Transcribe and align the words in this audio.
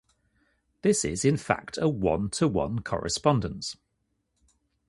This 0.81 1.05
is 1.05 1.23
in 1.23 1.37
fact 1.37 1.77
a 1.79 1.87
one-to-one 1.87 2.79
correspondence. 2.79 3.77